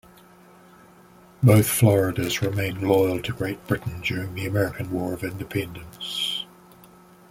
[1.43, 6.43] Both Floridas remained loyal to Great Britain during the American War of Independence.